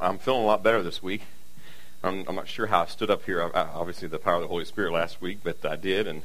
[0.00, 1.22] I'm feeling a lot better this week.
[2.02, 3.42] I'm, I'm not sure how I stood up here.
[3.42, 6.22] I, I, obviously, the power of the Holy Spirit last week, but I did, and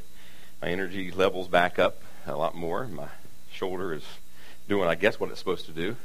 [0.61, 2.85] my energy levels back up a lot more.
[2.87, 3.07] My
[3.51, 4.03] shoulder is
[4.67, 5.95] doing, I guess, what it's supposed to do.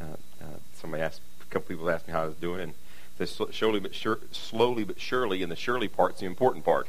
[0.00, 0.04] Uh,
[0.40, 2.74] uh, somebody asked, a couple people asked me how I was doing, and
[3.18, 6.88] this slowly but sure, slowly but surely, and the surely part's the important part,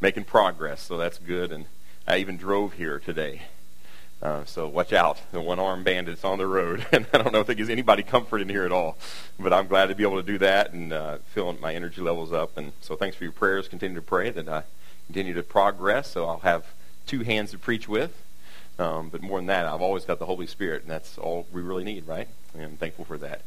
[0.00, 0.82] making progress.
[0.82, 1.52] So that's good.
[1.52, 1.66] And
[2.06, 3.42] I even drove here today.
[4.20, 6.84] Uh, so watch out, the one-armed bandits on the road.
[6.92, 8.96] And I don't know if it gives anybody comfort in here at all,
[9.38, 12.32] but I'm glad to be able to do that and uh, feeling my energy levels
[12.32, 12.56] up.
[12.56, 13.68] And so thanks for your prayers.
[13.68, 14.64] Continue to pray that I
[15.06, 16.10] continue to progress.
[16.10, 16.66] So I'll have
[17.06, 18.12] two hands to preach with.
[18.78, 21.62] Um, but more than that, I've always got the Holy Spirit, and that's all we
[21.62, 22.28] really need, right?
[22.54, 23.42] And I'm thankful for that.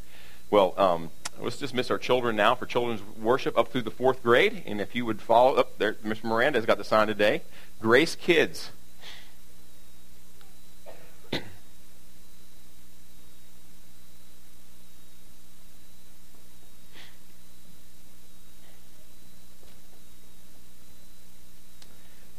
[0.49, 4.63] Well, um, let's dismiss our children now for children's worship up through the fourth grade.
[4.65, 6.25] And if you would follow up there, Mr.
[6.25, 7.43] Miranda has got the sign today.
[7.79, 8.71] Grace Kids.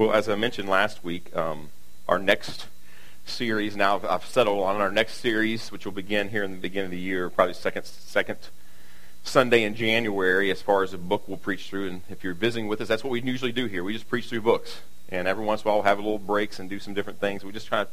[0.03, 1.69] Well, as I mentioned last week, um,
[2.09, 2.67] our next
[3.25, 6.87] series now I've settled on our next series, which will begin here in the beginning
[6.87, 8.39] of the year, probably second second
[9.23, 11.89] Sunday in January, as far as a book we'll preach through.
[11.89, 13.85] And if you're visiting with us, that's what we usually do here.
[13.85, 16.59] We just preach through books, and every once in a while we'll have little breaks
[16.59, 17.45] and do some different things.
[17.45, 17.91] We just try to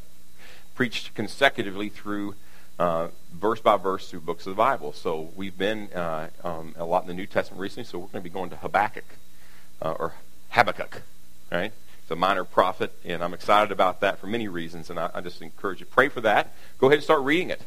[0.73, 2.33] preach consecutively through
[2.79, 4.93] uh, verse by verse through books of the Bible.
[4.93, 8.23] So we've been uh, um, a lot in the New Testament recently, so we're going
[8.23, 9.05] to be going to Habakkuk
[9.79, 10.13] uh, or
[10.49, 11.03] Habakkuk,
[11.51, 11.71] right?
[12.11, 15.43] A minor prophet, and I'm excited about that for many reasons, and I, I just
[15.43, 16.53] encourage you pray for that.
[16.79, 17.61] Go ahead and start reading it.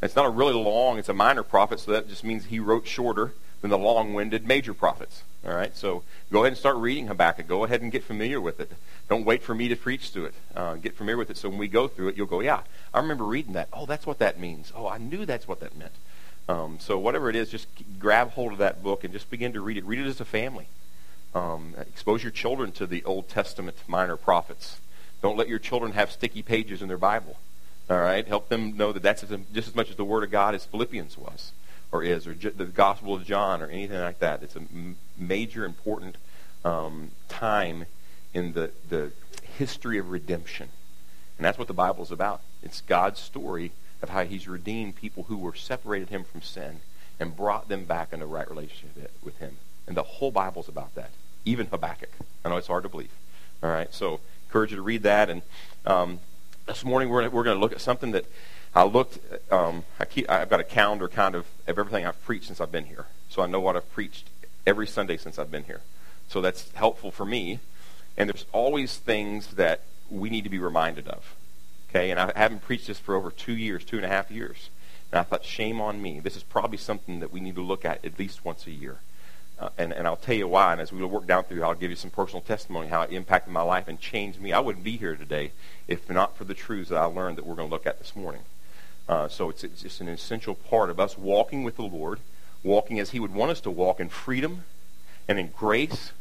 [0.00, 2.86] It's not a really long, it's a minor prophet, so that just means he wrote
[2.86, 5.22] shorter than the long-winded major prophets.
[5.46, 7.46] All right, so go ahead and start reading Habakkuk.
[7.46, 8.72] Go ahead and get familiar with it.
[9.10, 10.34] Don't wait for me to preach to it.
[10.56, 12.62] Uh, get familiar with it so when we go through it, you'll go, yeah,
[12.94, 13.68] I remember reading that.
[13.70, 14.72] Oh, that's what that means.
[14.74, 15.92] Oh, I knew that's what that meant.
[16.48, 19.60] Um, so whatever it is, just grab hold of that book and just begin to
[19.60, 19.84] read it.
[19.84, 20.68] Read it as a family.
[21.34, 24.78] Um, expose your children to the Old Testament minor prophets.
[25.20, 27.38] Don't let your children have sticky pages in their Bible.
[27.90, 28.26] All right?
[28.26, 31.18] Help them know that that's just as much as the Word of God as Philippians
[31.18, 31.52] was
[31.90, 34.42] or is, or the Gospel of John or anything like that.
[34.42, 34.62] It's a
[35.18, 36.16] major, important
[36.64, 37.86] um, time
[38.32, 39.12] in the, the
[39.58, 40.68] history of redemption.
[41.36, 42.42] And that's what the Bible is about.
[42.62, 43.72] It's God's story
[44.02, 46.80] of how He's redeemed people who were separated Him from sin
[47.18, 49.56] and brought them back into right relationship with Him.
[49.86, 51.10] And the whole Bible's about that
[51.44, 52.10] even Habakkuk.
[52.44, 53.12] I know it's hard to believe.
[53.62, 55.30] All right, so encourage you to read that.
[55.30, 55.42] And
[55.86, 56.20] um,
[56.66, 58.26] this morning we're, we're going to look at something that
[58.74, 59.18] I looked.
[59.52, 62.72] Um, I keep, I've got a calendar kind of of everything I've preached since I've
[62.72, 64.28] been here, so I know what I've preached
[64.66, 65.80] every Sunday since I've been here.
[66.28, 67.60] So that's helpful for me.
[68.16, 71.34] And there's always things that we need to be reminded of.
[71.90, 74.70] Okay, and I haven't preached this for over two years, two and a half years.
[75.12, 76.20] And I thought, shame on me.
[76.20, 78.98] This is probably something that we need to look at at least once a year.
[79.58, 80.72] Uh, and, and I'll tell you why.
[80.72, 83.52] And as we work down through, I'll give you some personal testimony how it impacted
[83.52, 84.52] my life and changed me.
[84.52, 85.52] I wouldn't be here today
[85.86, 88.16] if not for the truths that I learned that we're going to look at this
[88.16, 88.42] morning.
[89.08, 92.20] Uh, so it's, it's just an essential part of us walking with the Lord,
[92.62, 94.64] walking as He would want us to walk in freedom
[95.28, 96.12] and in grace,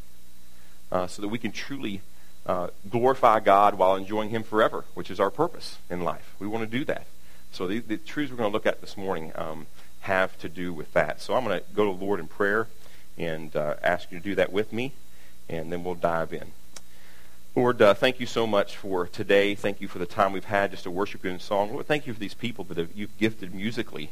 [0.92, 2.02] uh, so that we can truly
[2.46, 6.36] uh, glorify God while enjoying Him forever, which is our purpose in life.
[6.40, 7.08] We want to do that.
[7.52, 9.68] So the, the truths we're going to look at this morning um,
[10.02, 11.22] have to do with that.
[11.22, 12.68] So I'm going to go to the Lord in prayer
[13.18, 14.94] and uh, ask you to do that with me,
[15.50, 16.52] and then we'll dive in.
[17.56, 19.54] Lord, uh, thank you so much for today.
[19.54, 21.72] Thank you for the time we've had just to worship you in song.
[21.72, 24.10] Lord, thank you for these people that you've gifted musically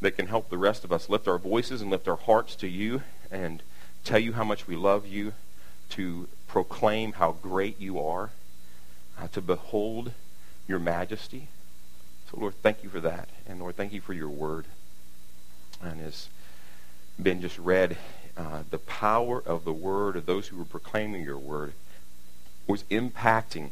[0.00, 2.68] that can help the rest of us lift our voices and lift our hearts to
[2.68, 3.62] you and
[4.04, 5.32] tell you how much we love you,
[5.90, 8.30] to proclaim how great you are,
[9.18, 10.12] uh, to behold
[10.68, 11.48] your majesty.
[12.30, 13.28] So, Lord, thank you for that.
[13.48, 14.66] And, Lord, thank you for your word.
[15.82, 16.28] And as
[17.18, 17.96] Ben just read
[18.36, 21.72] uh, the power of the word of those who were proclaiming your word
[22.66, 23.70] was impacting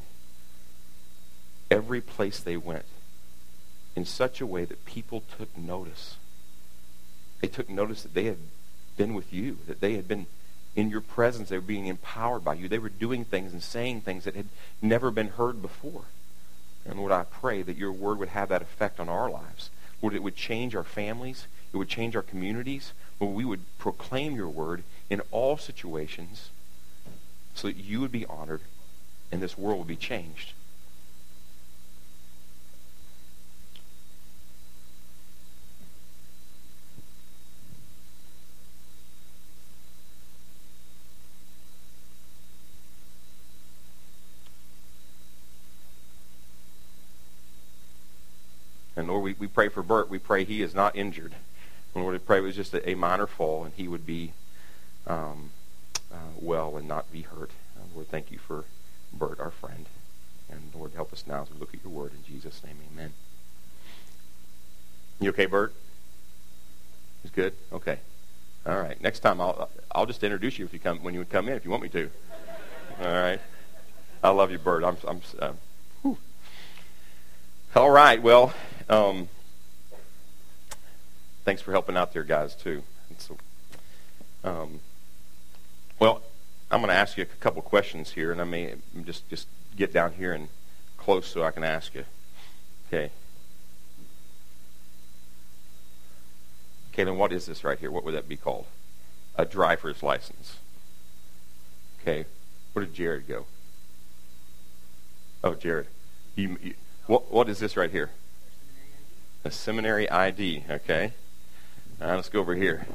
[1.71, 2.85] every place they went
[3.97, 6.17] in such a way that people took notice.
[7.41, 8.39] They took notice that they had
[8.97, 10.27] been with you, that they had been
[10.75, 11.49] in your presence.
[11.49, 12.69] They were being empowered by you.
[12.69, 14.49] They were doing things and saying things that had
[14.81, 16.05] never been heard before.
[16.87, 19.71] And Lord, I pray that your word would have that effect on our lives.
[20.03, 21.47] Lord, it would change our families.
[21.73, 26.51] It would change our communities where we would proclaim your word in all situations
[27.55, 28.61] so that you would be honored
[29.31, 30.53] and this world would be changed.
[48.97, 50.09] And Lord, we, we pray for Bert.
[50.09, 51.35] We pray he is not injured.
[51.95, 54.33] And Lord, I pray it was just a, minor fall and he would be
[55.07, 55.51] um,
[56.13, 57.51] uh, well and not be hurt.
[57.77, 58.65] Uh, Lord, thank you for
[59.13, 59.87] Bert, our friend.
[60.51, 62.13] And Lord, help us now as we look at your word.
[62.13, 63.13] In Jesus' name, amen.
[65.21, 65.73] You okay, Bert?
[67.23, 67.55] He's good?
[67.73, 67.99] Okay.
[68.67, 69.01] All right.
[69.01, 71.55] Next time, I'll, I'll just introduce you if you come, when you would come in,
[71.55, 72.11] if you want me to.
[73.01, 73.41] All right.
[74.23, 74.85] I love you, Bert.
[74.85, 75.53] I'm, I'm, uh,
[77.77, 78.23] all right.
[78.23, 78.53] Well,
[78.89, 79.29] um,
[81.45, 82.83] thanks for helping out there, guys, too.
[83.19, 83.37] So,
[84.43, 84.81] um,
[85.99, 86.23] well,
[86.71, 88.75] I'm going to ask you a couple questions here, and I may
[89.05, 89.47] just just
[89.77, 90.49] get down here and
[90.97, 92.05] close so I can ask you.
[92.89, 93.11] Okay.
[96.97, 97.91] Kaylin, what is this right here?
[97.91, 98.67] What would that be called?
[99.37, 100.59] A driver's license.
[102.01, 102.25] Okay.
[102.73, 103.47] Where did Jared go?
[105.43, 105.87] Oh, Jared.
[106.37, 106.75] You, you,
[107.07, 108.11] what, what is this right here?
[109.45, 110.65] A seminary ID.
[110.71, 111.13] Okay.
[112.01, 112.87] All right, let's go over here.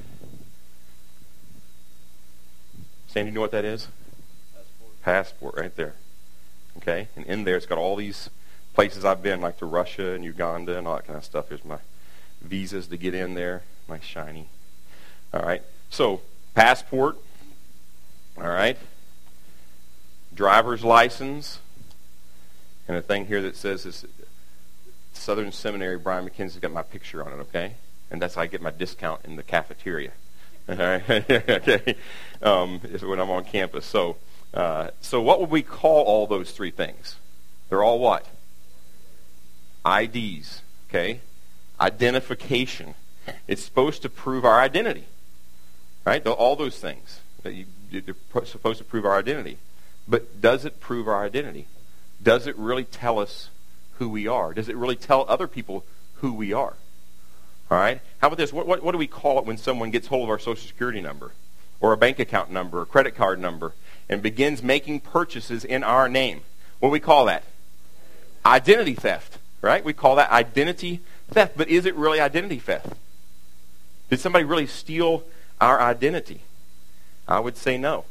[3.07, 3.87] Sandy, you know what that is?
[4.53, 5.01] Passport.
[5.03, 5.95] Passport, right there.
[6.77, 8.29] Okay, and in there it's got all these
[8.73, 11.49] places I've been, like to Russia and Uganda and all that kind of stuff.
[11.49, 11.79] Here's my
[12.41, 13.63] visas to get in there.
[13.87, 14.47] Nice shiny.
[15.33, 16.21] All right, so
[16.53, 17.17] passport.
[18.37, 18.77] All right,
[20.33, 21.59] driver's license,
[22.87, 24.05] and a thing here that says this
[25.13, 25.97] Southern Seminary.
[25.97, 27.41] Brian McKenzie's got my picture on it.
[27.41, 27.73] Okay,
[28.11, 30.11] and that's how I get my discount in the cafeteria.
[30.69, 31.95] All right, okay,
[32.41, 33.85] um, when I'm on campus.
[33.85, 34.17] So.
[34.51, 37.17] Uh, so what would we call all those three things?
[37.69, 38.25] They're all what?
[39.85, 41.21] IDs, okay?
[41.79, 42.95] Identification.
[43.47, 45.05] It's supposed to prove our identity,
[46.05, 46.25] right?
[46.25, 47.19] All those things.
[47.43, 49.57] that You, they're supposed to prove our identity.
[50.07, 51.67] But does it prove our identity?
[52.21, 53.49] Does it really tell us
[53.99, 54.53] who we are?
[54.53, 55.85] Does it really tell other people
[56.15, 56.73] who we are?
[57.71, 58.01] All right?
[58.19, 58.51] How about this?
[58.51, 61.01] What, what, what do we call it when someone gets hold of our Social Security
[61.01, 61.31] number
[61.79, 63.73] or a bank account number or credit card number
[64.09, 66.41] and begins making purchases in our name.
[66.79, 67.43] What do we call that?
[68.45, 69.83] Identity theft, right?
[69.83, 71.57] We call that identity theft.
[71.57, 72.93] But is it really identity theft?
[74.09, 75.23] Did somebody really steal
[75.61, 76.41] our identity?
[77.27, 78.05] I would say no.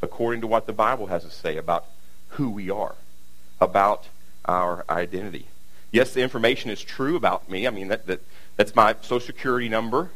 [0.00, 1.84] According to what the Bible has to say about
[2.30, 2.94] who we are,
[3.60, 4.08] about
[4.46, 5.46] our identity.
[5.90, 7.66] Yes, the information is true about me.
[7.66, 8.20] I mean, that, that
[8.56, 10.10] that's my social security number.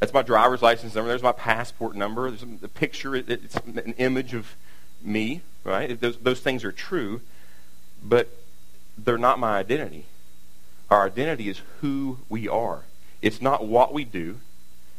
[0.00, 1.08] That's my driver's license number.
[1.08, 2.30] There's my passport number.
[2.30, 3.14] There's a picture.
[3.14, 4.56] It's an image of
[5.02, 5.98] me, right?
[5.98, 7.20] Those, those things are true,
[8.02, 8.28] but
[8.98, 10.06] they're not my identity.
[10.90, 12.82] Our identity is who we are.
[13.22, 14.40] It's not what we do.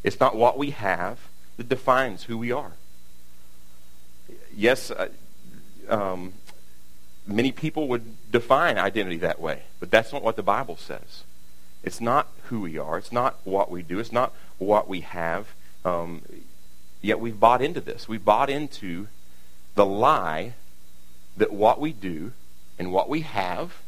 [0.03, 1.19] It's not what we have
[1.57, 2.73] that defines who we are.
[4.55, 4.91] Yes,
[5.89, 6.33] um,
[7.27, 11.23] many people would define identity that way, but that's not what the Bible says.
[11.85, 12.97] It's not who we are.
[12.97, 13.99] It's not what we do.
[13.99, 15.53] It's not what we have.
[15.85, 16.23] Um,
[17.01, 18.09] yet we've bought into this.
[18.09, 19.07] We've bought into
[19.75, 20.55] the lie
[21.37, 22.33] that what we do
[22.79, 23.81] and what we have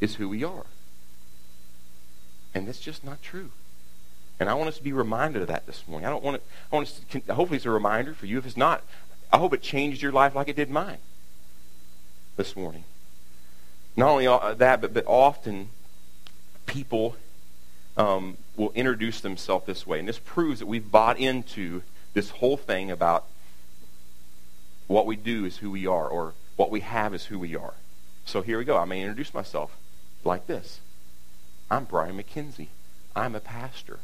[0.00, 0.64] is who we are.
[2.54, 3.50] And that's just not true.
[4.40, 6.06] And I want us to be reminded of that this morning.
[6.06, 6.42] I don't want it,
[6.72, 8.38] I want us to, hopefully it's a reminder for you.
[8.38, 8.82] If it's not,
[9.30, 10.98] I hope it changed your life like it did mine
[12.36, 12.84] this morning.
[13.96, 14.26] Not only
[14.56, 15.68] that, but, but often
[16.74, 17.14] people
[17.96, 20.00] um, will introduce themselves this way.
[20.00, 21.82] And this proves that we've bought into
[22.14, 23.26] this whole thing about
[24.88, 27.74] what we do is who we are, or what we have is who we are.
[28.26, 28.76] So here we go.
[28.76, 29.76] I may introduce myself
[30.24, 30.80] like this
[31.70, 32.68] I'm Brian McKenzie.
[33.14, 34.00] I'm a pastor.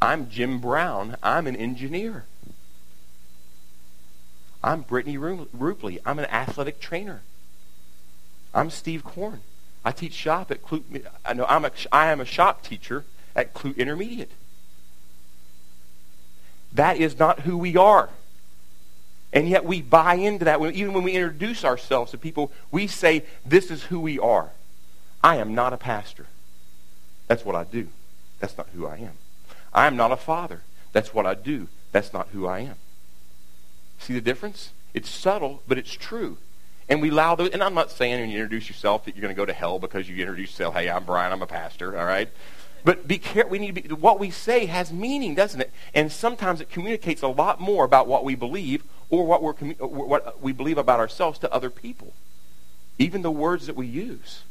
[0.00, 1.16] I'm Jim Brown.
[1.22, 2.24] I'm an engineer.
[4.64, 5.98] I'm Brittany Rupley.
[6.06, 7.20] I'm an athletic trainer.
[8.54, 9.42] I'm Steve Korn.
[9.88, 11.06] I teach shop at Clute.
[11.24, 14.30] I know I'm a, I am a shop teacher at Clute Intermediate.
[16.74, 18.10] That is not who we are.
[19.32, 20.60] And yet we buy into that.
[20.60, 24.50] Even when we introduce ourselves to people, we say, this is who we are.
[25.24, 26.26] I am not a pastor.
[27.26, 27.88] That's what I do.
[28.40, 29.14] That's not who I am.
[29.72, 30.60] I am not a father.
[30.92, 31.68] That's what I do.
[31.92, 32.76] That's not who I am.
[33.98, 34.72] See the difference?
[34.92, 36.36] It's subtle, but it's true.
[36.88, 39.34] And we allow those, and I'm not saying when you introduce yourself that you're going
[39.34, 42.06] to go to hell because you introduce yourself, hey, I'm Brian, I'm a pastor, all
[42.06, 42.30] right?
[42.84, 43.50] But be careful.
[43.50, 45.70] We need to be, what we say has meaning, doesn't it?
[45.94, 50.40] And sometimes it communicates a lot more about what we believe or what, we're, what
[50.40, 52.14] we believe about ourselves to other people.
[52.98, 54.42] Even the words that we use.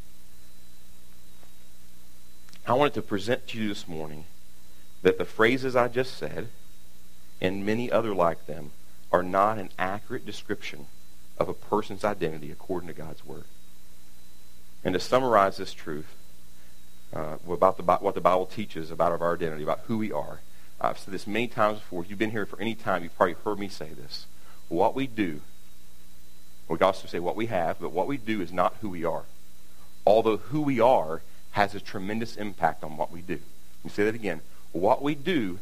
[2.68, 4.26] I wanted to present to you this morning
[5.02, 6.50] that the phrases I just said
[7.40, 8.72] and many other like them
[9.12, 10.88] are not an accurate description
[11.40, 13.46] of a person's identity according to God's Word.
[14.84, 16.16] And to summarize this truth,
[17.14, 20.42] uh, about the, what the Bible teaches about our identity, about who we are.
[20.80, 22.04] I've said this many times before.
[22.04, 24.28] If you've been here for any time, you've probably heard me say this.
[24.70, 25.42] What we do,
[26.68, 29.24] we also say what we have, but what we do is not who we are.
[30.06, 33.40] Although who we are has a tremendous impact on what we do.
[33.84, 34.42] Let me say that again.
[34.74, 35.60] What we do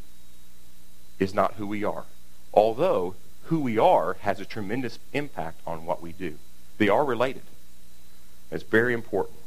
[1.19, 2.05] is not who we are.
[2.53, 6.35] Although who we are has a tremendous impact on what we do.
[6.77, 7.43] They are related.
[8.51, 9.37] It's very important.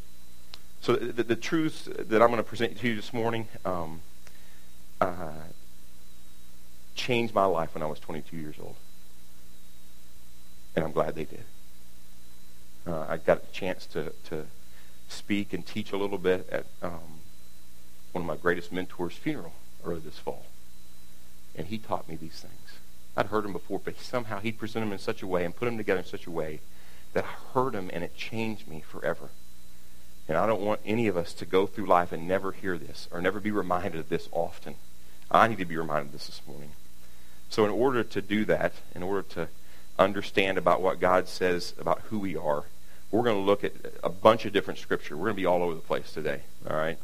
[0.80, 4.00] So the, the, truths that I'm going to present to you this morning um,
[5.00, 5.32] uh,
[6.94, 8.76] changed my life when I was 22 years old.
[10.76, 11.44] And I'm glad they did.
[12.86, 14.46] Uh, I got a chance to, to
[15.08, 17.20] speak and teach a little bit at um,
[18.12, 20.46] one of my greatest mentors' funeral early this fall.
[21.56, 22.57] And he taught me these things.
[23.18, 25.64] I'd heard him before, but somehow he'd present them in such a way and put
[25.64, 26.60] them together in such a way
[27.14, 29.30] that I heard him and it changed me forever.
[30.28, 33.08] And I don't want any of us to go through life and never hear this
[33.10, 34.76] or never be reminded of this often.
[35.32, 36.70] I need to be reminded of this this morning.
[37.50, 39.48] So, in order to do that, in order to
[39.98, 42.66] understand about what God says about who we are,
[43.10, 43.72] we're going to look at
[44.04, 45.16] a bunch of different scripture.
[45.16, 46.98] We're going to be all over the place today, all right?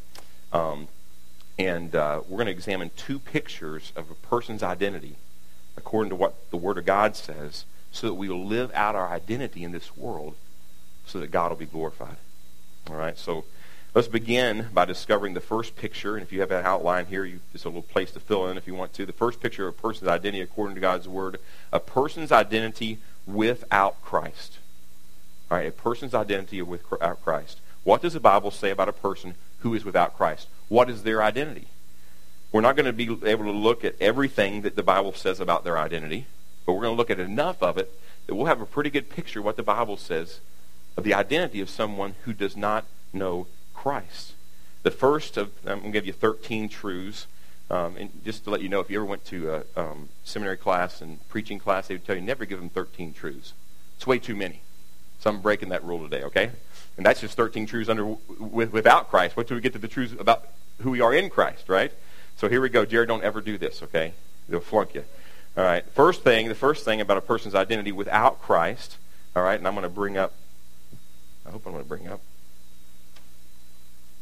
[0.53, 0.87] Um,
[1.59, 5.17] and uh, we're going to examine two pictures of a person's identity
[5.77, 9.09] according to what the Word of God says so that we will live out our
[9.09, 10.35] identity in this world
[11.07, 12.17] so that God will be glorified.
[12.91, 13.45] All right, so
[13.95, 16.17] let's begin by discovering the first picture.
[16.17, 18.57] And if you have an outline here, you, it's a little place to fill in
[18.57, 19.07] if you want to.
[19.07, 21.39] The first picture of a person's identity according to God's Word,
[21.73, 24.59] a person's identity without Christ.
[25.51, 27.61] All right, a person's identity without Christ.
[27.85, 30.49] What does the Bible say about a person who is without Christ?
[30.69, 31.69] What is their identity?
[32.55, 35.65] We're not going to be able to look at everything that the Bible says about
[35.65, 36.27] their identity,
[36.65, 37.91] but we're going to look at enough of it
[38.29, 40.39] that we'll have a pretty good picture of what the Bible says
[40.97, 44.35] of the identity of someone who does not know Christ.
[44.85, 47.27] The first of, I'm going to give you 13 truths.
[47.71, 50.57] Um, and just to let you know, if you ever went to a um, seminary
[50.57, 53.53] class and preaching class, they would tell you never give them 13 truths.
[53.97, 54.61] It's way too many.
[55.19, 56.53] So I'm breaking that rule today, okay?
[56.97, 59.37] And that's just 13 truths under with, without Christ.
[59.37, 60.47] What do we get to the truths about
[60.83, 61.93] who we are in Christ, right?
[62.37, 62.85] So here we go.
[62.85, 64.13] Jared, don't ever do this, okay?
[64.49, 65.05] They'll flunk you.
[65.57, 65.85] All right.
[65.95, 68.99] First thing, the first thing about a person's identity without Christ,
[69.37, 70.33] all right, and I'm going to bring up
[71.47, 72.21] I hope I'm going to bring up.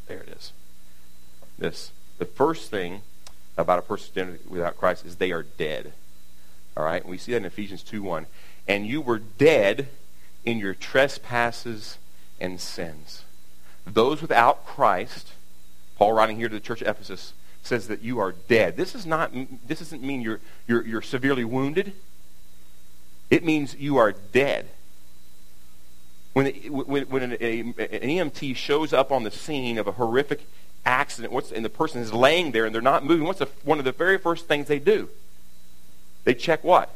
[0.07, 0.53] There it is.
[1.59, 1.93] This.
[2.19, 3.03] The first thing
[3.57, 5.93] about a person's identity without Christ is they are dead.
[6.77, 7.03] All right?
[7.03, 8.27] And we see that in Ephesians 2 1.
[8.67, 9.89] And you were dead
[10.45, 11.99] in your trespasses
[12.41, 13.25] and sins.
[13.87, 15.33] Those without Christ,
[15.97, 18.77] Paul writing here to the church of Ephesus, says that you are dead.
[18.77, 19.33] This is not
[19.67, 21.93] this doesn't mean you're you're, you're severely wounded.
[23.31, 24.69] It means you are dead.
[26.35, 30.47] When, when, when an, a, an, EMT shows up on the scene of a horrific
[30.85, 33.79] accident, what's, and the person is laying there and they're not moving, what's the, one
[33.79, 35.09] of the very first things they do?
[36.25, 36.95] They check what?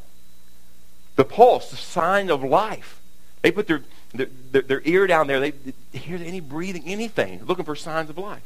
[1.17, 3.01] The pulse, the sign of life.
[3.43, 3.83] They put their,
[4.13, 5.41] their, their, their ear down there.
[5.41, 8.43] They, they hear any breathing, anything, looking for signs of life.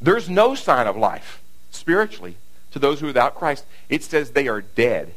[0.00, 1.40] There's no sign of life
[1.70, 2.36] spiritually
[2.70, 3.64] to those who are without Christ.
[3.88, 5.14] It says they are dead.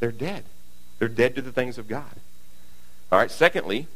[0.00, 0.44] They're dead.
[0.98, 2.16] They're dead to the things of God.
[3.10, 3.86] All right, secondly,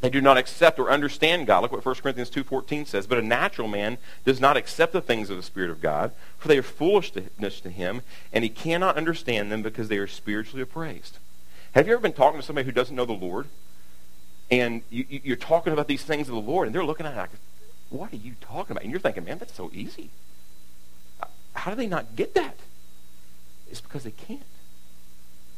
[0.00, 1.62] they do not accept or understand God.
[1.62, 3.06] Look what 1 Corinthians 2.14 says.
[3.06, 6.48] But a natural man does not accept the things of the Spirit of God, for
[6.48, 11.18] they are foolishness to him, and he cannot understand them because they are spiritually appraised.
[11.72, 13.46] Have you ever been talking to somebody who doesn't know the Lord?
[14.50, 17.16] And you, are talking about these things of the Lord, and they're looking at it
[17.16, 17.30] like,
[17.94, 18.82] what are you talking about?
[18.82, 20.10] And you're thinking, man, that's so easy.
[21.22, 22.58] Uh, how do they not get that?
[23.70, 24.42] It's because they can't.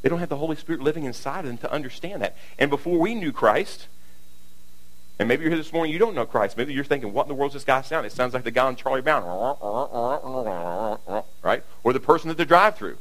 [0.02, 2.36] They don't have the Holy Spirit living inside of them to understand that.
[2.58, 3.88] And before we knew Christ,
[5.18, 6.56] and maybe you're here this morning, you don't know Christ.
[6.56, 8.06] Maybe you're thinking, what in the world does this guy sound?
[8.06, 9.24] It sounds like the guy on Charlie Brown.
[11.42, 11.64] Right?
[11.82, 12.98] Or the person at the drive-through.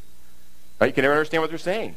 [0.79, 0.87] Right?
[0.87, 1.95] You can never understand what they're saying.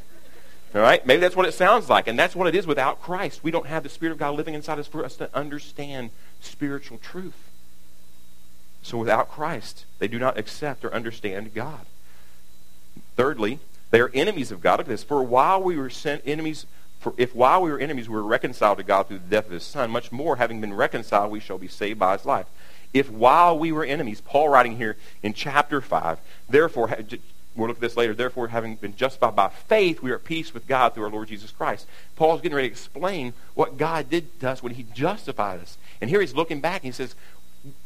[0.75, 1.07] All right?
[1.07, 2.09] Maybe that's what it sounds like.
[2.09, 3.45] And that's what it is without Christ.
[3.45, 6.99] We don't have the Spirit of God living inside us for us to understand spiritual
[6.99, 7.49] truth.
[8.83, 11.87] So without Christ, they do not accept or understand God.
[13.17, 13.59] Thirdly,
[13.91, 14.79] they are enemies of God.
[14.79, 15.05] Look at this.
[15.05, 16.67] For while we were sent enemies,
[17.01, 19.53] for if while we were enemies we were reconciled to God through the death of
[19.53, 22.47] his son, much more, having been reconciled, we shall be saved by his life.
[22.95, 26.19] If while we were enemies, Paul writing here in chapter 5,
[26.49, 26.97] therefore,
[27.59, 30.55] we'll look at this later, therefore, having been justified by faith, we are at peace
[30.55, 31.87] with God through our Lord Jesus Christ.
[32.17, 35.77] Paul's getting ready to explain what God did to us when he justified us.
[36.01, 37.15] And here he's looking back and he says,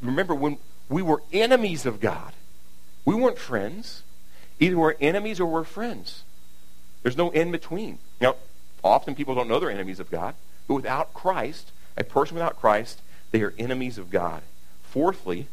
[0.01, 2.33] remember when we were enemies of God,
[3.05, 4.03] we weren't friends.
[4.61, 6.23] Either we're enemies or we're friends.
[7.03, 7.99] There's no in between.
[8.21, 8.37] Now,
[8.85, 10.35] often people don't know they're enemies of God,
[10.69, 13.01] but without Christ, a person without Christ,
[13.33, 14.43] they are enemies of God.
[14.85, 15.49] Fourthly,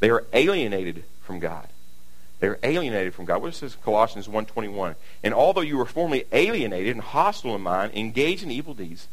[0.00, 1.68] they are alienated from God.
[2.44, 3.40] They are alienated from God.
[3.40, 4.96] What says Colossians 1.21?
[5.22, 9.08] And although you were formerly alienated and hostile in mind, engaged in evil deeds,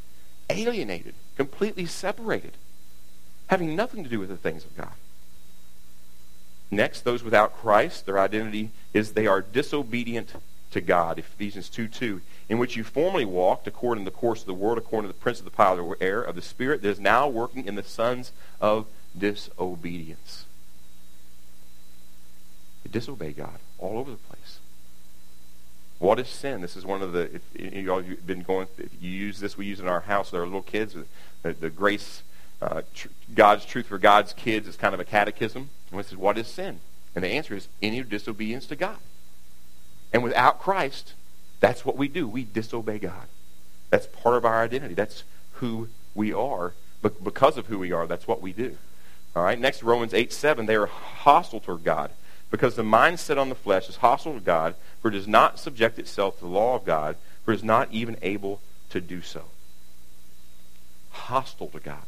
[0.49, 2.57] alienated, completely separated,
[3.47, 4.91] having nothing to do with the things of God.
[6.69, 10.33] Next, those without Christ, their identity is they are disobedient
[10.71, 11.17] to God.
[11.17, 12.19] Ephesians 2 2.
[12.49, 15.23] In which you formerly walked according to the course of the world, according to the
[15.23, 17.75] prince of the power of the air, of the Spirit that is now working in
[17.75, 20.47] the sons of disobedience.
[22.91, 24.59] Disobey God all over the place.
[25.99, 26.61] What is sin?
[26.61, 27.41] This is one of the, if
[27.75, 30.41] you all have been going, if you use this, we use in our house with
[30.41, 30.95] our little kids,
[31.43, 32.23] the, the grace,
[32.59, 35.69] uh, tr- God's truth for God's kids is kind of a catechism.
[35.91, 36.79] And it what is sin?
[37.13, 38.97] And the answer is any disobedience to God.
[40.11, 41.13] And without Christ,
[41.59, 42.27] that's what we do.
[42.27, 43.27] We disobey God.
[43.91, 44.95] That's part of our identity.
[44.95, 46.73] That's who we are.
[47.01, 48.77] But because of who we are, that's what we do.
[49.35, 49.59] All right.
[49.59, 50.65] Next, Romans 8 7.
[50.65, 52.11] They are hostile toward God
[52.51, 55.57] because the mind set on the flesh is hostile to God, for it does not
[55.57, 59.21] subject itself to the law of God, for it is not even able to do
[59.21, 59.45] so.
[61.11, 62.03] Hostile to God.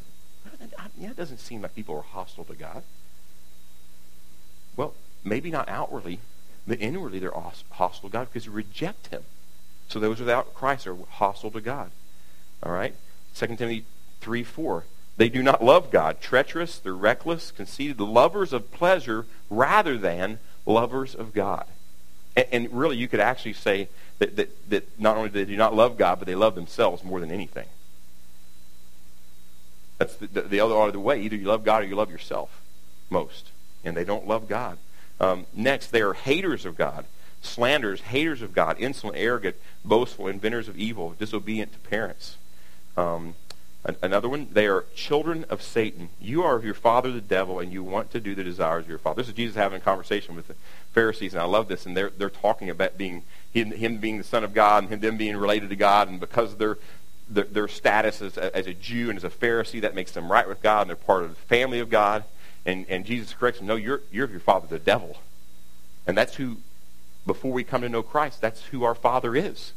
[0.99, 2.83] Yeah, it doesn't seem like people are hostile to God.
[4.75, 6.19] Well, maybe not outwardly,
[6.67, 9.23] but inwardly they're hostile to God because they reject Him.
[9.87, 11.91] So those without Christ are hostile to God.
[12.61, 12.95] All right?
[13.35, 13.85] 2 Timothy
[14.21, 14.83] 3 4.
[15.17, 16.21] They do not love God.
[16.21, 21.65] Treacherous, they're reckless, conceited, the lovers of pleasure rather than lovers of God.
[22.35, 23.89] And, and really, you could actually say
[24.19, 27.03] that, that, that not only do they do not love God, but they love themselves
[27.03, 27.67] more than anything.
[29.99, 31.21] That's the, the, the other, other way.
[31.21, 32.61] Either you love God or you love yourself
[33.09, 33.51] most.
[33.83, 34.77] And they don't love God.
[35.19, 37.05] Um, next, they are haters of God,
[37.41, 39.55] slanderers, haters of God, insolent, arrogant,
[39.85, 42.37] boastful, inventors of evil, disobedient to parents.
[42.97, 43.35] Um,
[44.01, 46.07] Another one, they are children of Satan.
[46.21, 48.89] You are of your father, the devil, and you want to do the desires of
[48.89, 49.21] your father.
[49.21, 50.55] This is Jesus having a conversation with the
[50.93, 51.85] Pharisees, and I love this.
[51.85, 55.01] And they're, they're talking about being him, him being the Son of God and him,
[55.01, 56.07] them being related to God.
[56.07, 56.77] And because of their,
[57.29, 60.47] their, status as a, as a Jew and as a Pharisee, that makes them right
[60.47, 62.23] with God, and they're part of the family of God.
[62.65, 65.17] And, and Jesus corrects them, no, you're, you're of your father, the devil.
[66.07, 66.57] And that's who,
[67.25, 69.73] before we come to know Christ, that's who our father is.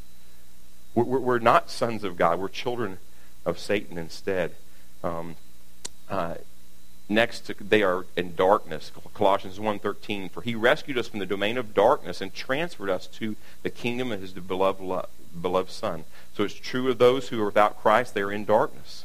[0.94, 2.38] We're, we're not sons of God.
[2.38, 2.98] We're children
[3.46, 4.54] of Satan instead.
[5.02, 5.36] Um,
[6.10, 6.34] uh,
[7.08, 8.90] next, they are in darkness.
[9.14, 13.36] Colossians 1.13, For he rescued us from the domain of darkness and transferred us to
[13.62, 15.08] the kingdom of his beloved, love,
[15.40, 16.04] beloved Son.
[16.34, 19.04] So it's true of those who are without Christ, they are in darkness.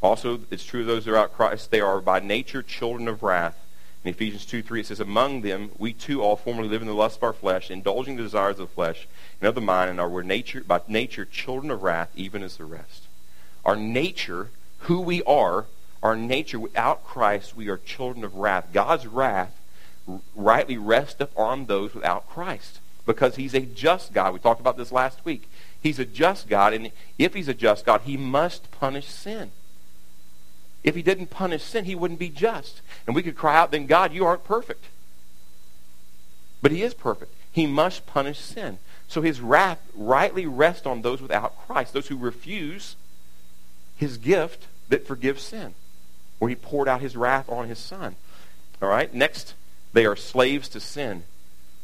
[0.00, 3.22] Also, it's true of those who are without Christ, they are by nature children of
[3.22, 3.58] wrath.
[4.04, 6.94] In Ephesians 2 3, it says, Among them, we too all formerly lived in the
[6.94, 9.06] lust of our flesh, indulging the desires of the flesh
[9.40, 12.64] and of the mind, and are nature, by nature children of wrath, even as the
[12.64, 13.04] rest.
[13.64, 15.66] Our nature, who we are,
[16.02, 18.68] our nature without Christ, we are children of wrath.
[18.72, 19.56] God's wrath
[20.34, 24.32] rightly rests upon those without Christ because he's a just God.
[24.32, 25.48] We talked about this last week.
[25.80, 29.50] He's a just God, and if he's a just God, he must punish sin.
[30.84, 32.80] If he didn't punish sin, he wouldn't be just.
[33.06, 34.86] And we could cry out, then God, you aren't perfect.
[36.60, 37.32] But he is perfect.
[37.50, 38.78] He must punish sin.
[39.08, 42.96] So his wrath rightly rests on those without Christ, those who refuse
[43.96, 45.74] his gift that forgives sin,
[46.38, 48.16] where he poured out his wrath on his son.
[48.80, 49.12] All right?
[49.14, 49.54] Next,
[49.92, 51.24] they are slaves to sin.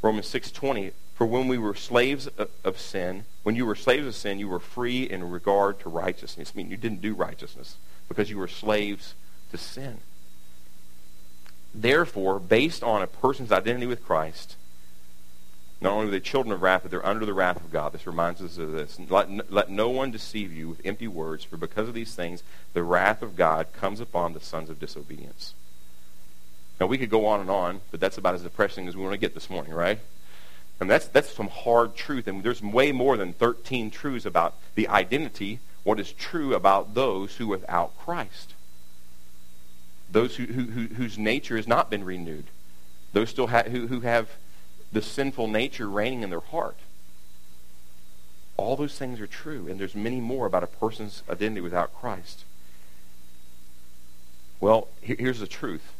[0.03, 2.29] Romans 6:20 For when we were slaves
[2.65, 6.53] of sin, when you were slaves of sin, you were free in regard to righteousness.
[6.55, 7.77] I mean, you didn't do righteousness
[8.09, 9.15] because you were slaves
[9.51, 9.99] to sin.
[11.75, 14.57] Therefore, based on a person's identity with Christ,
[15.81, 17.93] not only are they children of wrath, but they're under the wrath of God.
[17.93, 18.99] This reminds us of this.
[19.09, 22.83] Let, let no one deceive you with empty words, for because of these things, the
[22.83, 25.55] wrath of God comes upon the sons of disobedience.
[26.81, 29.13] Now, we could go on and on, but that's about as depressing as we want
[29.13, 30.01] to get this morning, right?
[30.81, 32.27] And that's, that's some hard truth.
[32.27, 37.37] And there's way more than 13 truths about the identity, what is true about those
[37.37, 38.55] who without Christ.
[40.11, 42.47] Those who, who, whose nature has not been renewed.
[43.13, 44.31] Those still ha- who, who have
[44.93, 46.77] the sinful nature reigning in their heart.
[48.57, 52.45] All those things are true, and there's many more about a person's identity without Christ.
[54.61, 55.93] Well, here's the truth.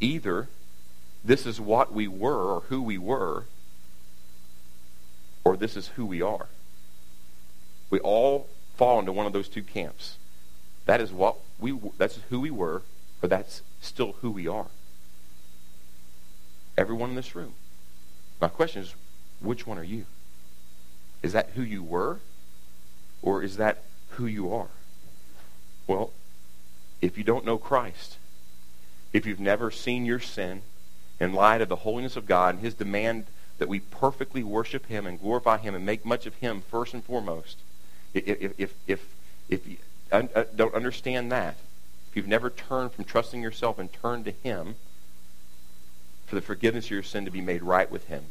[0.00, 0.48] Either
[1.24, 3.44] this is what we were or who we were,
[5.44, 6.46] or this is who we are.
[7.90, 10.16] We all fall into one of those two camps.
[10.86, 12.82] That is what we that's who we were,
[13.22, 14.66] or that's still who we are.
[16.78, 17.54] Everyone in this room.
[18.42, 18.94] My question is,
[19.40, 20.04] which one are you?
[21.22, 22.18] Is that who you were?
[23.22, 24.66] Or is that who you are?
[25.86, 26.10] Well,
[27.00, 28.16] if you don't know Christ,
[29.12, 30.62] if you've never seen your sin
[31.20, 33.26] in light of the holiness of God and his demand
[33.58, 37.04] that we perfectly worship him and glorify him and make much of him first and
[37.04, 37.58] foremost,
[38.12, 39.14] if, if, if,
[39.48, 39.76] if you
[40.10, 41.54] uh, don't understand that,
[42.10, 44.74] if you've never turned from trusting yourself and turned to him
[46.32, 48.24] for the forgiveness of your sin to be made right with him,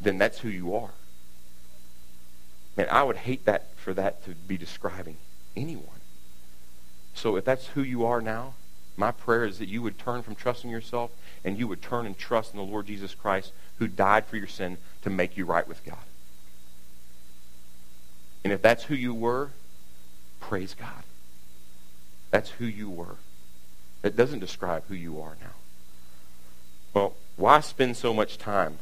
[0.00, 0.90] then that's who you are.
[2.76, 5.18] Man, I would hate that for that to be describing
[5.56, 6.00] anyone.
[7.14, 8.54] So if that's who you are now,
[8.96, 11.12] my prayer is that you would turn from trusting yourself
[11.44, 14.48] and you would turn and trust in the Lord Jesus Christ who died for your
[14.48, 15.94] sin to make you right with God.
[18.42, 19.50] And if that's who you were,
[20.40, 21.04] praise God.
[22.32, 23.14] That's who you were.
[24.02, 25.54] It doesn't describe who you are now.
[26.92, 28.78] Well, why spend so much time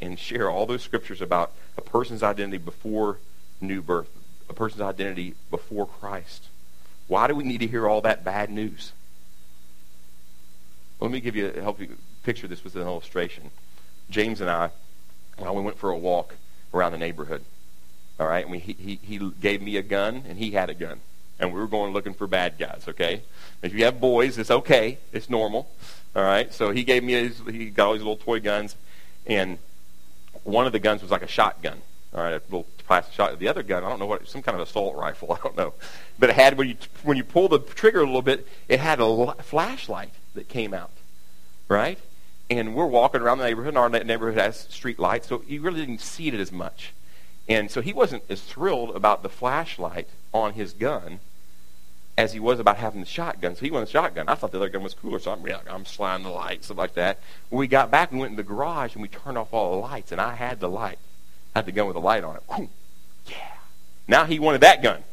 [0.00, 3.18] and share all those scriptures about a person's identity before
[3.60, 4.08] new birth,
[4.48, 6.48] a person's identity before Christ?
[7.08, 8.92] Why do we need to hear all that bad news?
[10.98, 13.50] Let me give you help you picture this with an illustration.
[14.08, 14.70] James and I,
[15.38, 16.36] well, we went for a walk
[16.72, 17.44] around the neighborhood.
[18.18, 21.00] All right, and we, he, he gave me a gun, and he had a gun,
[21.40, 22.84] and we were going looking for bad guys.
[22.86, 23.22] Okay,
[23.62, 25.68] if you have boys, it's okay, it's normal.
[26.14, 28.76] All right, so he gave me his, he got all these little toy guns,
[29.26, 29.58] and
[30.44, 31.80] one of the guns was like a shotgun.
[32.12, 33.38] All right, a little plastic shot.
[33.38, 35.32] The other gun, I don't know what, some kind of assault rifle.
[35.40, 35.74] I don't know,
[36.18, 39.00] but it had when you when you pull the trigger a little bit, it had
[39.00, 40.92] a flashlight that came out,
[41.68, 41.98] right?
[42.50, 45.86] And we're walking around the neighborhood, and our neighborhood has street lights, so you really
[45.86, 46.92] didn't see it as much.
[47.48, 51.20] And so he wasn't as thrilled about the flashlight on his gun
[52.16, 53.54] as he was about having the shotgun.
[53.54, 54.28] So he wanted the shotgun.
[54.28, 56.78] I thought the other gun was cooler, so I'm, yeah, I'm sliding the lights, stuff
[56.78, 57.18] like that.
[57.48, 59.78] When we got back, we went in the garage, and we turned off all the
[59.78, 60.98] lights, and I had the light.
[61.54, 62.42] I had the gun with the light on it.
[62.54, 62.68] Whew.
[63.26, 63.36] Yeah.
[64.06, 65.04] Now he wanted that gun,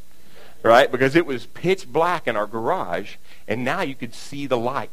[0.64, 0.92] right?
[0.92, 3.16] Because it was pitch black in our garage,
[3.48, 4.92] and now you could see the light.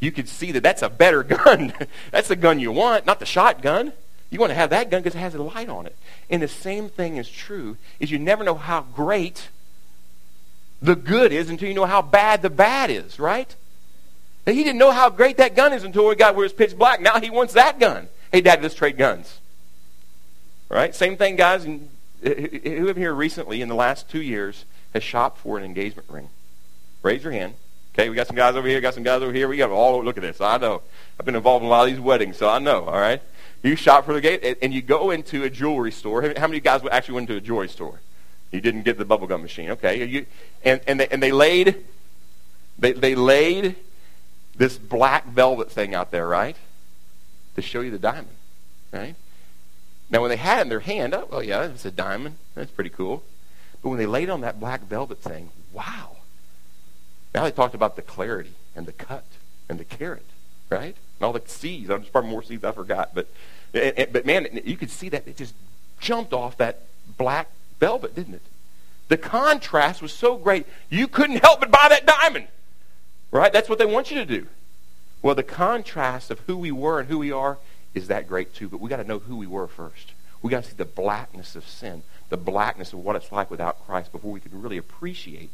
[0.00, 1.72] You could see that that's a better gun.
[2.10, 3.92] that's the gun you want, not the shotgun.
[4.30, 5.96] You want to have that gun because it has a light on it.
[6.30, 9.48] And the same thing is true is you never know how great
[10.82, 13.54] the good is until you know how bad the bad is, right?
[14.46, 16.76] And he didn't know how great that gun is until we got where it's pitch
[16.76, 17.00] black.
[17.00, 18.08] Now he wants that gun.
[18.32, 19.38] Hey, Dad, let's trade guns.
[20.68, 20.94] Right?
[20.94, 21.66] Same thing, guys.
[21.66, 24.64] Uh, who have here recently in the last two years
[24.94, 26.28] has shopped for an engagement ring?
[27.02, 27.54] Raise your hand.
[27.94, 29.48] Okay, we got some guys over here, got some guys over here.
[29.48, 30.40] We got all look at this.
[30.40, 30.82] I know.
[31.18, 32.84] I've been involved in a lot of these weddings, so I know.
[32.84, 33.20] All right.
[33.62, 36.34] You shop for the gate, and you go into a jewelry store.
[36.36, 38.00] How many guys actually went to a jewelry store?
[38.50, 40.04] You didn't get the bubblegum machine, okay?
[40.04, 40.26] You,
[40.64, 41.84] and and they, and they laid
[42.78, 43.76] they they laid
[44.56, 46.56] this black velvet thing out there, right,
[47.56, 48.36] to show you the diamond,
[48.92, 49.14] right?
[50.10, 52.36] Now, when they had it in their hand, oh, well, yeah, it's a diamond.
[52.54, 53.22] That's pretty cool.
[53.80, 56.16] But when they laid on that black velvet thing, wow.
[57.32, 59.24] Now they talked about the clarity and the cut
[59.68, 60.26] and the carat,
[60.68, 60.96] right?
[61.18, 61.88] And all the seeds.
[61.88, 63.14] There's probably more seeds I forgot.
[63.14, 63.28] But,
[63.72, 65.54] but man, you could see that it just
[66.00, 66.82] jumped off that
[67.16, 67.48] black
[67.80, 68.42] velvet, didn't it?
[69.08, 72.46] The contrast was so great, you couldn't help but buy that diamond.
[73.32, 73.52] Right?
[73.52, 74.46] That's what they want you to do.
[75.22, 77.58] Well, the contrast of who we were and who we are
[77.94, 78.68] is that great too.
[78.68, 80.12] But we got to know who we were first.
[80.42, 83.84] We got to see the blackness of sin, the blackness of what it's like without
[83.86, 85.50] Christ before we can really appreciate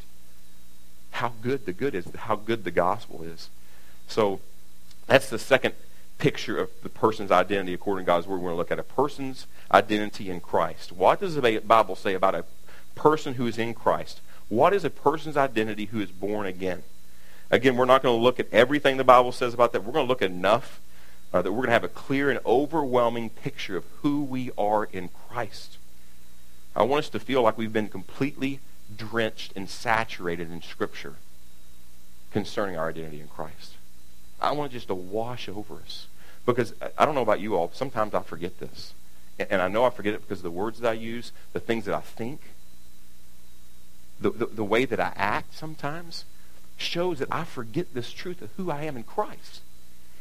[1.12, 3.48] how good the good is, how good the gospel is.
[4.06, 4.40] So
[5.06, 5.74] that's the second
[6.18, 8.37] picture of the person's identity according to God's word.
[8.37, 10.92] We're going to look at a person's identity in Christ.
[10.92, 12.44] What does the Bible say about a
[12.94, 14.20] person who is in Christ?
[14.48, 16.83] What is a person's identity who is born again?
[17.50, 19.85] Again, we're not going to look at everything the Bible says about that.
[19.85, 20.81] We're going to look at enough
[21.33, 24.85] uh, that we're going to have a clear and overwhelming picture of who we are
[24.85, 25.79] in Christ.
[26.74, 28.61] I want us to feel like we've been completely
[28.94, 31.14] drenched and saturated in Scripture
[32.33, 33.75] concerning our identity in Christ.
[34.40, 36.07] I want just to wash over us.
[36.44, 38.94] Because I don't know about you all, sometimes I forget this.
[39.38, 41.85] And I know I forget it because of the words that I use, the things
[41.85, 42.40] that I think,
[44.20, 46.25] the, the, the way that I act sometimes
[46.77, 49.61] shows that I forget this truth of who I am in Christ.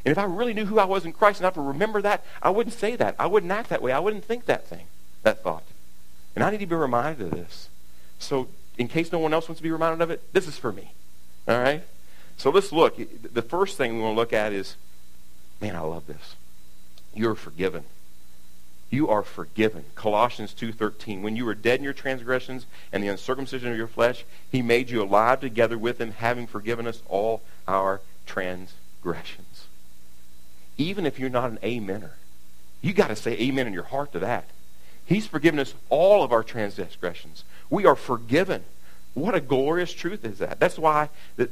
[0.04, 2.23] And if I really knew who I was in Christ and I to remember that,
[2.41, 3.15] I wouldn't say that.
[3.17, 3.91] I wouldn't act that way.
[3.91, 4.86] I wouldn't think that thing,
[5.23, 5.63] that thought.
[6.36, 7.69] And I need to be reminded of this.
[8.19, 8.47] So
[8.78, 10.91] in case no one else wants to be reminded of it, this is for me.
[11.47, 11.84] All right?
[12.37, 12.99] So let's look.
[13.33, 14.75] The first thing we want to look at is,
[15.61, 16.35] man, I love this.
[17.13, 17.85] You're forgiven.
[18.89, 19.85] You are forgiven.
[19.95, 21.21] Colossians 2.13.
[21.21, 24.89] When you were dead in your transgressions and the uncircumcision of your flesh, he made
[24.89, 29.65] you alive together with him, having forgiven us all our transgressions.
[30.77, 32.11] Even if you're not an amener,
[32.81, 34.45] you got to say amen in your heart to that.
[35.05, 37.43] He's forgiven us all of our transgressions.
[37.69, 38.63] We are forgiven
[39.15, 40.60] What a glorious truth is that.
[40.60, 41.45] That's why, the,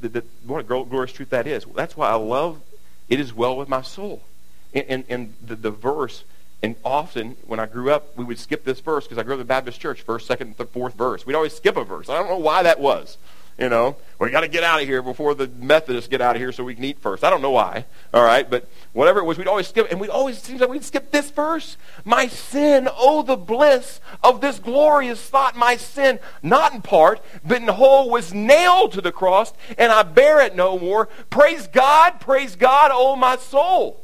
[0.00, 1.66] the, the, what a glorious truth that is.
[1.74, 2.60] That's why I love
[3.08, 4.22] it is well with my soul.
[4.72, 6.24] And, and, and the, the verse,
[6.62, 9.40] and often when I grew up, we would skip this verse because I grew up
[9.40, 11.26] in the Baptist church, first, second, and fourth verse.
[11.26, 12.08] We'd always skip a verse.
[12.08, 13.18] I don't know why that was.
[13.58, 16.40] You know, we got to get out of here before the Methodists get out of
[16.40, 17.22] here so we can eat first.
[17.22, 17.84] I don't know why.
[18.14, 20.84] All right, but whatever it was, we'd always skip, and we always seems like we'd
[20.84, 21.76] skip this verse.
[22.04, 25.54] My sin, oh the bliss of this glorious thought.
[25.54, 30.02] My sin, not in part, but in whole, was nailed to the cross, and I
[30.02, 31.06] bear it no more.
[31.28, 34.00] Praise God, praise God, oh my soul.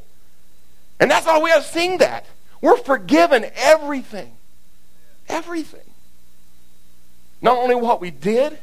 [0.99, 2.27] And that's all we have sing that.
[2.61, 4.31] We're forgiven everything,
[5.27, 5.81] everything.
[7.41, 8.59] Not only what we did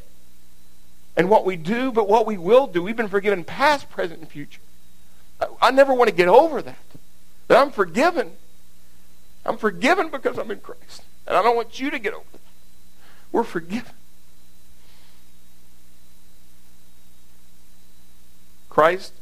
[1.17, 2.83] and what we do, but what we will do.
[2.83, 4.61] We've been forgiven past, present, and future.
[5.41, 6.79] I, I never want to get over that.
[7.49, 8.33] That I'm forgiven.
[9.45, 11.03] I'm forgiven because I'm in Christ.
[11.27, 12.41] And I don't want you to get over that.
[13.33, 13.93] We're forgiven.
[18.69, 19.13] Christ's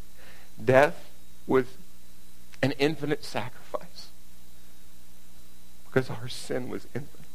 [0.62, 1.08] death
[1.46, 1.66] was
[2.60, 4.08] an infinite sacrifice
[5.84, 7.28] because our sin was infinite,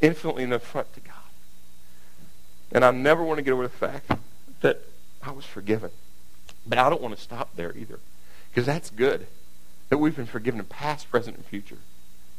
[0.00, 1.19] infinitely in the front to God.
[2.72, 4.10] And I never want to get over the fact
[4.60, 4.82] that
[5.22, 5.90] I was forgiven.
[6.66, 7.98] But I don't want to stop there either.
[8.50, 9.26] Because that's good.
[9.88, 11.78] That we've been forgiven in past, present, and future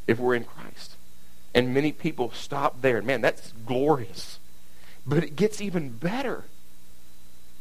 [0.08, 0.96] if we're in Christ.
[1.54, 3.02] And many people stop there.
[3.02, 4.39] Man, that's glorious.
[5.06, 6.46] But it gets even better.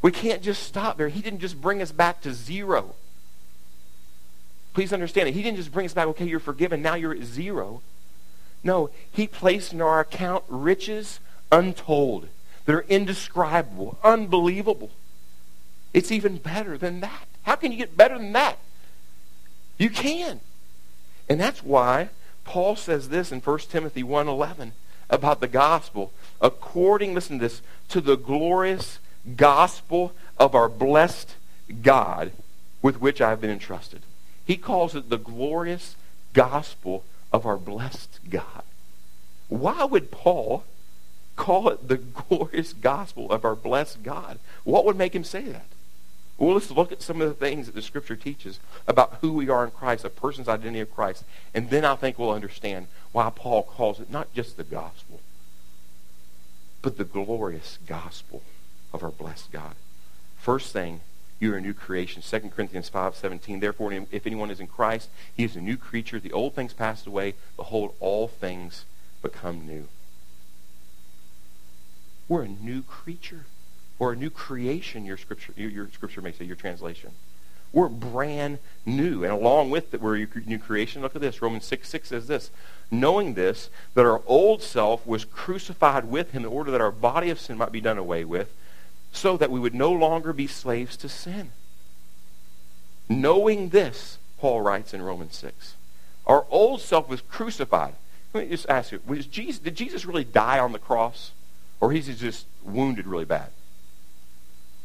[0.02, 1.08] We can't just stop there.
[1.08, 2.94] He didn't just bring us back to zero.
[4.72, 5.32] Please understand it.
[5.32, 7.82] He didn't just bring us back, okay, you're forgiven, now you're at zero.
[8.62, 11.18] No, he placed in our account riches
[11.50, 12.28] untold
[12.70, 14.90] that are indescribable, unbelievable.
[15.92, 17.26] It's even better than that.
[17.42, 18.58] How can you get better than that?
[19.76, 20.38] You can.
[21.28, 22.10] And that's why
[22.44, 24.70] Paul says this in 1 Timothy 1.11
[25.08, 26.12] about the gospel.
[26.40, 29.00] According, listen to this, to the glorious
[29.34, 31.34] gospel of our blessed
[31.82, 32.30] God
[32.82, 34.02] with which I have been entrusted.
[34.46, 35.96] He calls it the glorious
[36.34, 37.02] gospel
[37.32, 38.62] of our blessed God.
[39.48, 40.62] Why would Paul
[41.40, 41.96] call it the
[42.28, 44.38] glorious gospel of our blessed God.
[44.62, 45.66] What would make him say that?
[46.36, 49.48] Well, let's look at some of the things that the Scripture teaches about who we
[49.48, 51.24] are in Christ, a person's identity of Christ.
[51.54, 55.20] And then I think we'll understand why Paul calls it not just the gospel,
[56.82, 58.42] but the glorious gospel
[58.92, 59.74] of our blessed God.
[60.38, 61.00] First thing,
[61.38, 62.22] you're a new creation.
[62.22, 66.20] 2 Corinthians 5.17, Therefore, if anyone is in Christ, he is a new creature.
[66.20, 67.34] The old things passed away.
[67.56, 68.84] Behold, all things
[69.22, 69.88] become new.
[72.30, 73.44] We're a new creature
[73.98, 77.10] or a new creation, your scripture, your scripture may say, your translation.
[77.72, 79.24] We're brand new.
[79.24, 81.02] And along with that, we're a new creation.
[81.02, 81.42] Look at this.
[81.42, 82.50] Romans 6, 6 says this.
[82.88, 87.30] Knowing this, that our old self was crucified with him in order that our body
[87.30, 88.52] of sin might be done away with,
[89.12, 91.50] so that we would no longer be slaves to sin.
[93.08, 95.74] Knowing this, Paul writes in Romans 6,
[96.28, 97.94] our old self was crucified.
[98.32, 101.32] Let me just ask you, Jesus, did Jesus really die on the cross?
[101.80, 103.48] Or he's just wounded really bad.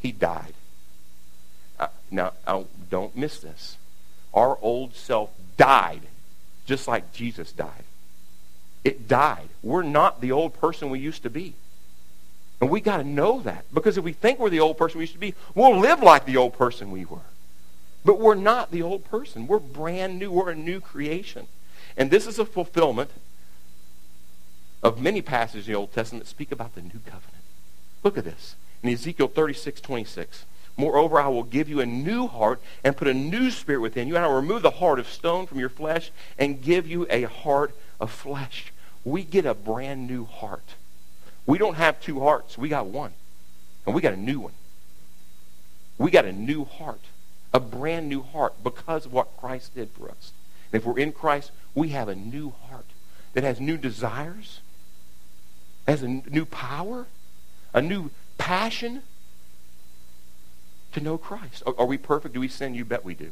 [0.02, 0.54] He died.
[1.80, 2.34] Uh, now,
[2.90, 3.78] don't miss this.
[4.34, 6.02] Our old self died
[6.66, 7.84] just like Jesus died.
[8.84, 9.50] It died.
[9.64, 11.54] We're not the old person we used to be.
[12.62, 13.66] And we got to know that.
[13.74, 16.26] Because if we think we're the old person we used to be, we'll live like
[16.26, 17.20] the old person we were.
[18.04, 19.48] But we're not the old person.
[19.48, 20.32] We're brand new.
[20.32, 21.48] We're a new creation.
[21.98, 23.12] And this is a fulfillment
[24.86, 27.44] of many passages in the Old Testament that speak about the new covenant.
[28.04, 28.56] Look at this.
[28.84, 30.46] In Ezekiel 36, 26.
[30.78, 34.16] Moreover, I will give you a new heart and put a new spirit within you,
[34.16, 37.24] and I will remove the heart of stone from your flesh and give you a
[37.24, 38.72] heart of flesh.
[39.04, 40.76] We get a brand new heart.
[41.48, 42.56] We don't have two hearts.
[42.56, 43.14] We got one.
[43.88, 44.54] And we got a new one.
[45.98, 47.02] We got a new heart.
[47.56, 50.32] A brand new heart because of what Christ did for us.
[50.72, 52.86] And if we're in Christ, we have a new heart
[53.34, 54.60] that has new desires,
[55.88, 57.08] has a new power,
[57.74, 59.04] a new passion
[60.94, 61.64] to know Christ.
[61.66, 62.34] Are, are we perfect?
[62.34, 62.74] Do we sin?
[62.74, 63.32] You bet we do.